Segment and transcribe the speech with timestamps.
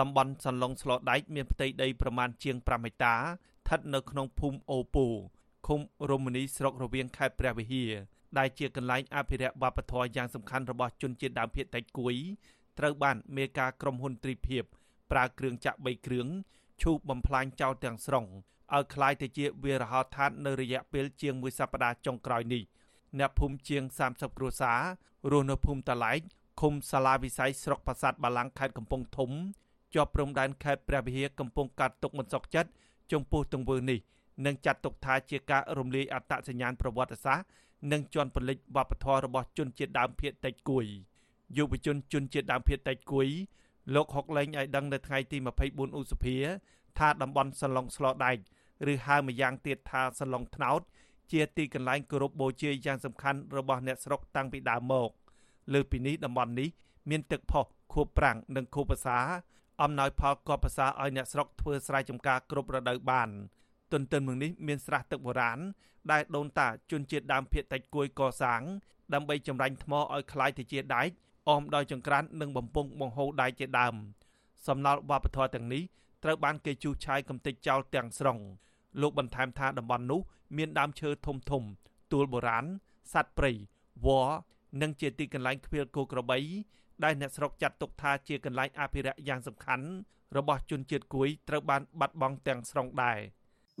[0.00, 5.06] តំបន់សន្លងស្លដែកមានផ្ទៃដីប្រមាណជាង5ហិកតាស្ថិតនៅក្នុងភូមិអូពូ
[5.66, 7.92] ឃុំរមនីស្រុករវៀងខេត្តព្រះវិហារ
[8.38, 12.14] ដែលជាកន្លែងអភិរក្សវប្បធម៌យ៉ាងសំខាន់របស់ជនជាតិដើមភាគតិចគួយ
[12.78, 14.64] ត្រូវបានមេការក្រុមហ៊ុនទ្រីភិប
[15.10, 16.28] ប្រើគ្រឿងចាក់3គ្រឿង
[16.82, 18.26] ឈូសបំផ្លាញចោលទាំងស្រុង
[18.74, 22.62] ឲ្យคล้ายទៅជាវារហោឋាននៅរយៈពេលជាងមួយសប្តាហ៍ចុងក្រោយនេះ
[23.18, 24.80] អ្នកភូមិជាង30គ្រួសារ
[25.30, 26.20] រស់នៅភូមិតឡែក
[26.60, 29.30] ឃុំសាឡាវិស័យស្រុកប្រាសាទបាឡាំងខេត្តកំពង់ធំ
[29.94, 32.70] ជាប់ព្រំដែនខេត្តព្រះវិហារកំពុងកាត់ទុកមិនសុខចិត្ត
[33.12, 33.98] ចំពោះទង្វើនេះ
[34.46, 37.46] និងចាត់ទុកថាជាការរំលាយអត្តសញ្ញាណប្រវត្តិសាស្ត្រ
[37.92, 40.86] និងជន់ពលិចវប្បធម៌របស់ជនជាតិដើមភាគតិចគួយ
[41.56, 43.28] យុវជនជនជាតិដើមភាគតិចគួយ
[43.94, 46.36] លោកហុកលេងឲ្យដឹងនៅថ្ងៃទី24ឧសភា
[46.98, 48.36] ថាតំបន់សឡុងស្លដែក
[48.92, 50.80] ឬហៅម្យ៉ាងទៀតថាសឡុងថ្នោត
[51.32, 55.10] ជាទីកន្លែងគោរពបូជាយ៉ាងសំខាន់របស់អ្នកស្រុកតាំងពីដើមមក
[55.74, 56.68] លើពីនេះតំបន់នេះ
[57.10, 59.18] មានទឹកផុសខួបប្រាំងនិងខួបភាសា
[59.81, 63.29] អំណោយផលកប់ភាសាឲ្យអ្នកស្រុកធ្វើស្រែចម្ការគ្រប់រដូវបាន
[63.93, 65.59] ទន្ទឹមនឹងនេះមានស្រះទឹកបុរាណ
[66.11, 68.61] ដែលដូនតាជនជាតិដើមភាគតិចគួយកសាង
[69.13, 71.09] ដើម្បីចម្រាញ់ថ្មឲ្យคล้ายទៅជាដែក
[71.49, 73.95] អមដោយចង្ក្រាននិងបំពង់បង្ហូរដែកជាដើម
[74.67, 75.83] សំណល់វប្បធម៌ទាំងនេះ
[76.23, 78.37] ត្រូវបានគេជូសឆាយកំទេចចោលទាំងស្រុង
[79.01, 80.21] លោកបន្ថែមថាតំបន់នោះ
[80.57, 81.63] មានដើមឈើធំធំ
[82.11, 82.65] ទួលបុរាណ
[83.13, 83.51] សត្វព្រៃ
[84.05, 84.35] វល្លិ
[84.81, 86.37] និងជាទីកន្លែងឃ្វាលគោក្របី
[87.04, 89.86] ដែលអ្នកស្រុកចាត់ទុកថាជាកន្លែងអភិរក្សយ៉ាងសំខាន់
[90.36, 93.18] របស់ជនជាតិគួយត្រូវបានបាត់បង់ទាំងស្រុងដែរ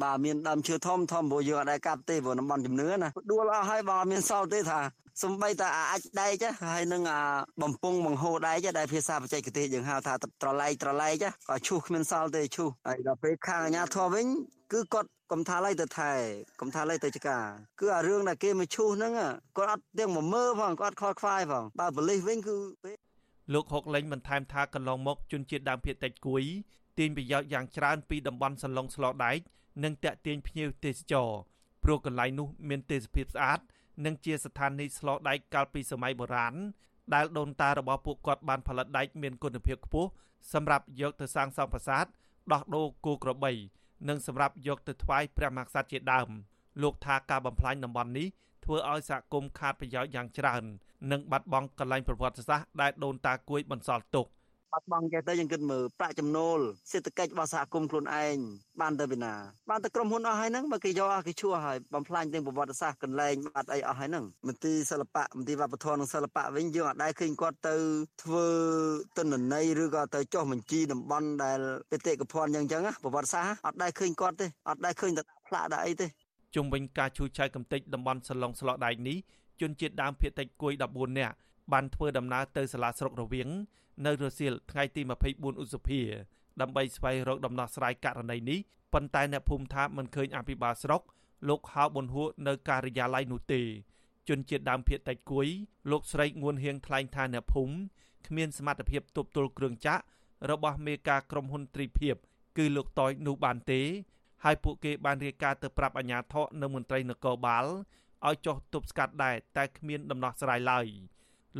[0.02, 4.80] បាទមានដើមឈើធំធំព្រោះយើងអត់ដែរកាប់ទេព្រោះតំបន់ជំនឿណាដួលអស់ហើយបងមានសល់ទេថា
[5.22, 7.20] សំបីតាអាចដែកហើយនឹងអា
[7.62, 14.26] បំពង់បង្ហូរដែកដែលភាសាបច្ចេកទេសយើងហៅថាត្រឡែកត្រឡែកក៏ឈូសគ្មានសល់ទេឈូសហើយដល់ពេលខាងអាញាធរវិញ
[14.72, 16.12] គឺគាត់កំថាឡៃទៅថែ
[16.60, 17.38] កំថាឡៃទៅចកា
[17.80, 19.12] គឺអារឿងដែលគេមកឈូសហ្នឹង
[19.56, 22.92] គាត់អត់ទាំងមកមើលផងគាត់ខលខ្វាយផងបើប៉ូលីសវិញគឺលោ
[23.62, 26.42] កហុកលេងបន្ថែមថាកន្លងមកជនជាតិដើមភាគតិចគួយ
[26.98, 29.38] ទាញប្រយោជន៍យ៉ាងច្រើនពីតំបន់សន្លងស្លដែក
[29.84, 31.30] និងតាក់ទាញភ្ញៀវទេសចរ
[31.84, 33.60] ព្រោះកន្លែងនោះមានទេសភាពស្អាត
[34.04, 36.54] និងជាស្ថានីយ៍ស្លដែកកាលពីសម័យបុរាណ
[37.14, 40.10] ដែលដូនតារបស់ពួកគាត់បានផលិតដែកមានគុណភាពខ្ពស់
[40.52, 42.06] សម្រាប់យកទៅសាងសង់ប្រាសាទ
[42.52, 43.52] ដោះដូរគោក្របី
[44.08, 46.28] និងសម្រាប់យកទៅថ្វាយព្រះមហាក្សត្រជាដើម
[46.82, 48.28] លោកថាការបំផ្លាញតំបន់នេះ
[48.70, 50.62] ធ្វើឲ្យសហគមន៍ខាតប្រយោជន៍យ៉ាងច្រើន
[51.12, 54.26] និងបាត់បង់កន្លែងប្រវត្តិសាស្ត្រដែលដូនតាគួយបន្សល់ទុក
[54.72, 56.58] បាត់បង់ចេះទៅយើងគិតមើលប្រាក់ចំណូល
[56.90, 58.36] សេដ្ឋកិច្ចរបស់សហគមន៍ខ្លួនឯង
[58.80, 59.34] បានទៅពីណា
[59.70, 67.74] បានទៅក្រុមហ៊ុនអស់ហើយហ្នឹងបើគេយកអស់គេឈួរហើយបំផ្លាញទាំងប្រវត្តិសាស្ត្រកន្លែងបាត់អីអស់ហើយហ្នឹងមន្ទីរសិល្បៈមន្ទីរវប្បធម៌និងសិល្បៈវិញយើងអាចដែរឃើញគាត់ទៅ
[68.22, 68.46] ធ្វើ
[69.18, 71.60] ទិន្នន័យឬក៏ទៅចុះបញ្ជីតំបន់ដែល
[71.90, 76.06] បេតិកភណ្ឌយ៉ាងចឹងប្រវត្តិសាស្ត្រអត់ដែរឃើញគាត់ទេអត់ដែរឃើញតែផ្លាកដាក់អីទេ
[76.54, 79.18] ជុំវិញការឈូសឆាយកំទេចតំបន់សឡុងស្លកដែកនេះ
[79.60, 81.34] ជនជាតិដើមភាគតិចគួយ14នាក់
[81.72, 83.48] បានធ្វើដំណើរទៅសាលាស្រុករវៀង
[84.06, 85.02] នៅរសៀលថ្ងៃទី
[85.32, 86.00] 24ឧសភា
[86.60, 88.58] ដើម្បីស្វែងរកដំណោះស្រាយករណីនេះ
[88.92, 91.02] ប៉ុន្តែអ្នកភូមិថាមិនឃើញអភិបាលស្រុក
[91.48, 93.62] លោកហៅប៊ុនហួរនៅការិយាល័យនោះទេ
[94.28, 95.46] ជនជាតិដើមភាគតិចគួយ
[95.90, 97.74] លោកស្រីងួនហៀងថ្លែងថាអ្នកភូមិ
[98.26, 100.04] គ្មានសមត្ថភាពទប់ទល់គ្រឿងចាក់
[100.50, 102.16] របស់មេការក្រុមហ៊ុនទ្រីភិប
[102.58, 103.80] គឺលោកតយនោះបានទេ
[104.44, 107.66] ហើយពួកគេបានរាយការណ៍ទៅប្រាប់អាជ្ញាធរនៅមន្ត្រីនគរបាល
[108.28, 110.86] ឲ្យចុះទប់ស្កាត់ដែរតែគ្មានដំណោះស្រាយឡើយ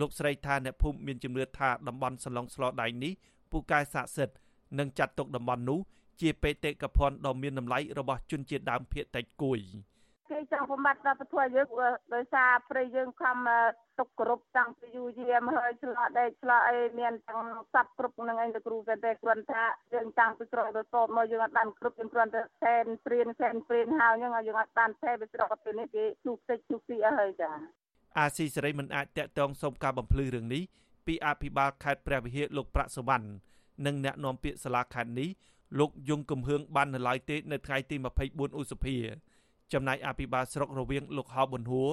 [0.01, 3.13] លោកស្រីថាអ្នកភូមិមានជំនឿថាតំបន់សឡុងស្លដៃនេះ
[3.51, 4.37] ពូកែស័ក្តិសិទ្ធិ
[4.79, 5.81] និងចាត់ទុកតំបន់នោះ
[6.21, 9.61] ជាបេតិកភណ្ឌដ៏មានតម្លៃរបស់ជនជាតិដើមភាគតិចគួយ
[10.31, 11.69] គេចង់បំបត្តិវប្បធម៌យើង
[12.15, 13.37] ដោយសារព្រៃយើងខំ
[13.99, 19.63] ទុកគ្រប់តាំងពីយូរយាមហើយឆ្លោះដេកឆ្លោះអីមានទាំងសັບគ្រប់នឹងឯងលោកគ្រូតែតែគ្រាន់ថា
[19.95, 27.51] យើងតាំងពីស្រុកទៅតបមកយើងអត់បានគ្រប់យើងគ្រាន់តែសែនព្រៀនសែនព្រៀនហើយយើងយើងអត់បានថែពីស្រុកទៅនេះគេជូផ្ទិចជូពីអស់ហើយចា
[28.19, 30.63] អាស៊ីសេរីមិនអាចតាក់ទងសុំការបំភ្លឺរឿងនេះ
[31.07, 33.27] ពីអភិបាលខេត្តព្រះវិហារលោកប្រាក់សវណ្ណ
[33.87, 35.29] និងអ្នកនាំពាក្យសាលាខេត្តនេះ
[35.79, 37.97] លោកយងកំហឿងបាននៅឡើយទេនៅថ្ងៃទី
[38.29, 38.97] 24ឧសភា
[39.73, 41.93] ចំណែកអភិបាលស្រុករវៀងលោកហៅប៊ុនហួរ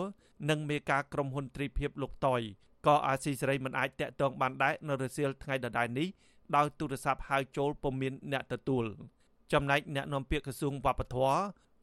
[0.49, 2.41] និងមេការក្រុមហ៊ុនទ្រីភិបលោកតយ
[2.87, 6.07] ក៏អាស៊ីសេរីមិនអាចតាក់ទងបានដែរនៅរសៀលថ្ងៃដដែលនេះ
[6.55, 8.85] ដោយទូរស័ព្ទហៅចូលពុំមានអ្នកទទួល
[9.53, 11.37] ចំណែកអ្នកនាំពាក្យក្រសួងវប្បធម៌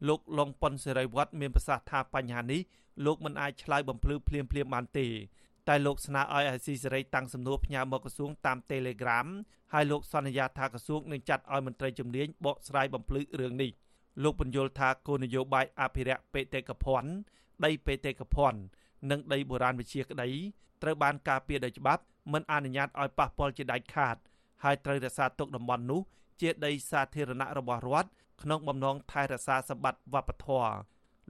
[0.09, 2.61] លោកលងប៉ុនសេរីវត្តមានប្រសាសន៍ថាបញ្ហានេះ
[3.05, 5.07] លោកមិនអាចឆ្លើយបំភ្លឺភ្លាមភ្លាមបានទេ
[5.69, 9.27] តែលោកស្នើឲ្យអាស៊ីសេរីតាំងសំណួរផ្ញើមកក្រសួងតាម Telegram
[9.73, 13.71] ហើយលោកសន្យាថាក្រសួងនឹងចាត់ឲ្យមន្ត្រីជំនាញបកស្រាយបំភ្លឺរឿងនេះ
[14.23, 17.11] លោកបញ្យល់ថាគោលនយោបាយអភិរក្សបេតិកភណ្ឌ
[17.65, 18.61] ដីបេតិកភណ្ឌ
[19.11, 20.29] និងដីបុរាណវិទ្យាក្តី
[20.83, 22.03] ត្រូវបានការពារដោយច្បាប់
[22.33, 24.17] មិនអនុញ្ញាតឲ្យប៉ះពាល់ជាដាច់ខាត
[24.65, 26.01] ហើយត្រូវរក្សាទុកតំបន់នោះ
[26.41, 28.11] ជាដីសាធារណៈរបស់រដ្ឋ
[28.43, 30.75] ក្នុងបំណងថែរក្សាសម្បត្តិវប្បធម៌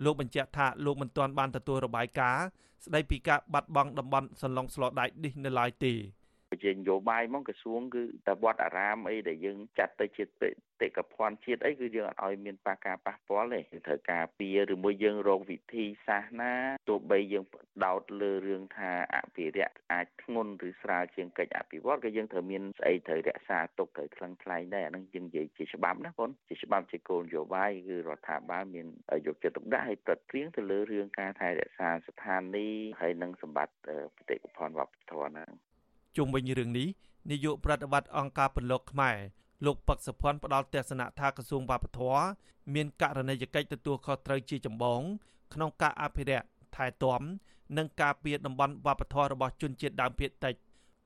[0.05, 2.45] លោកបញ្ជាក់ថាលោកមិនទាន់បានទទួលរបាយការណ៍
[2.85, 5.93] ស្ដីពីការបាត់បង់តំបន់សន្លងស្លដែកនេះនៅឡើយទេ
[6.65, 16.53] ជានយោបាយមកក្រសួងគឺតែវត្តអារាមអីដែលយើងចាត់ទៅជាតិកភ័ណ្ឌជាតិអីគឺយើងអត់ឲ្យមានប៉ះការប៉ះពាល់ទេត្រូវការពារឬមួយយើងរកវិធីសាសនា
[16.89, 17.45] ទោះបីយើង
[17.85, 28.87] ដោតលើរឿងថាអភិរក្សអាចធ្ងន់ឬស្រាលជាងកិច្ចអភិវឌ្ឍក៏យើងត្រូវមានស្អីត្រូវរក្សាទុកត្រូវថ្លឹងថ្លែងដែរអានឹងយើងនិយាយជាច្បាប់ណាបងជាច្បាប់ជាគោលនយោបាយគឺរដ្ឋាភិបាលមាន
[29.27, 35.51] យកចិត្តទុកដាក់ឲ្យប្រឹកព្រៀងទៅលើរឿងការថែរក្សាស្ថានីយ៍ហើយនិងសម្បត្តិបេតិកភណ្ឌវប្បធម៌ហ្នឹង
[36.17, 36.89] ជុំវិញរឿងនេះ
[37.31, 39.17] នាយកប្រតិបត្តិអង្គការពលរដ្ឋខ្មែរ
[39.67, 42.25] លោកប៉ាក់សុភ័ណ្ឌផ្ដល់ទស្សនៈថាក្រសួងវប្បធម៌
[42.75, 45.01] មានករណីយកិច្ចទទួលខុសត្រូវជាចម្បង
[45.55, 46.47] ក្នុងការអភិរក្ស
[46.77, 47.23] ថែទាំ
[47.77, 50.55] និងការពារតំបន់វប្បធម៌របស់ជនជាតិដើមភាគតិច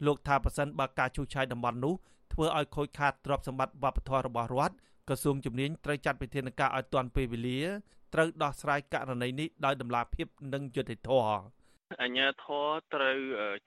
[0.07, 1.95] លោកថាប៉ះសិនបើការឈូសឆាយតំបន់នោះ
[2.33, 4.75] ធ្វើឲ្យខូចខាតទ្រព្យសម្បត្តិវប្បធម៌របស់រដ្ឋ
[5.09, 7.61] ក្រសួងជំនាញត្រូវចាត់វិធានការឲ្យទាន់ពេលវេលា
[8.15, 11.39] ត្រូវដោះស្រាយករណីនេះដោយតម្លាភាពនិងយុត្តិធម៌
[12.03, 13.19] អញ្ញាធរត្រូវ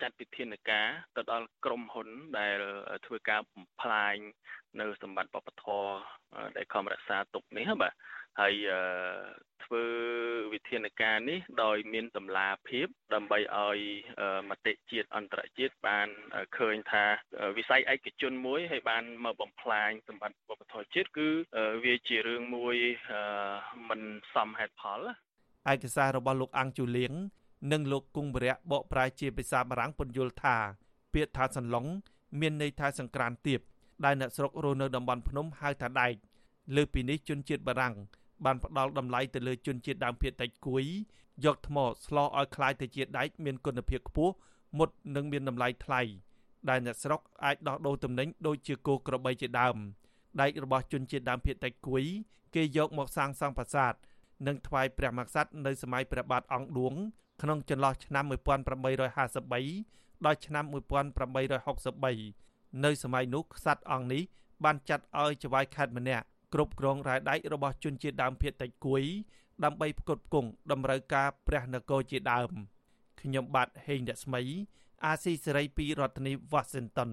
[0.02, 2.10] ចាត់វិធានការទៅដល់ក្រុមហ៊ុន
[2.40, 2.58] ដែល
[3.06, 4.16] ធ្វើការបំផ្លាញ
[4.80, 5.86] នៅសម្បត្តិបព្វធរ
[6.58, 7.94] ដែលខំរក្សាទុកនេះបាទ
[8.40, 8.56] ហើយ
[9.64, 9.86] ធ្វើ
[10.54, 13.80] វិធានការនេះដោយមានតម្លាភាពដើម្បីឲ្យ
[14.50, 16.08] មតិជាតិអន្តរជាតិបាន
[16.58, 17.06] ឃើញថា
[17.58, 21.30] វិស័យឯកជនមួយហើយបានមកបំផ្លាញសម្បត្តិវប្បធម៌ជាតិគឺ
[21.86, 22.76] វាជារឿងមួយ
[23.90, 24.02] មិន
[24.36, 25.00] សមហេតុផល
[25.72, 27.14] ឯកសាររបស់លោកអង្គជូលៀង
[27.73, 30.57] និងលោកគង់វរៈបកប្រែជាភាសាបារាំងពន្យល់ថា
[31.15, 31.87] ពាក្យថាសន្លង
[32.41, 33.61] មានន័យថាសង្ក្រានទៀប
[34.05, 36.13] ដែលអ្នកស្រុករស់នៅតំបន់ភ្នំហៅថាដែក
[36.77, 37.95] លើពីនេះជនជាតិបារាំង
[38.45, 40.85] បានផ្ដល់តម្លៃទៅលើជនជាតិដើមភាគតិចគួយ
[41.45, 44.35] យកថ្មស្លោឲ្យคล้ายទៅជាដែកមានគុណភាពខ្ពស់
[44.79, 46.01] មុតនិងមានតម្លៃថ្លៃ
[46.69, 49.77] ដែលអ្នកស្រុកអាចដោះដូរទំនិញដូចជាគោក្របីជាដើម
[50.41, 52.05] ដែករបស់ជនជាតិដើមភាគតិចគួយ
[52.55, 53.95] គេយកមកសាងសង់ប្រាសាទ
[54.47, 56.95] និងថ្វាយព្រះមហាក្សត្រនៅសម័យព្រះបាទអង្គឌួង
[57.42, 64.24] ក្នុងចន្លោះឆ្នាំ1853ដល់ឆ្នាំ1863នៅសម័យនោះក្សត្រអង្គនេះ
[64.64, 69.04] បានចាត់ឲ្យចៅហ្វាយខេត្តម្នាក់គ្រប់គ្រងរ៉ែដែករបស់ជនជាតិដើមភាគតិចគួយ
[69.64, 72.52] ដើម្បីផ្គត់ផ្គង់តម្រូវការព្រះនគរជាដើម
[73.22, 74.42] ខ្ញុំបាទហេងរស្មី
[75.06, 77.12] អាស៊ីសេរីពីរដ្ឋធានី Washington